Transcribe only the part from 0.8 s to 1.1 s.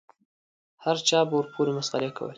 هر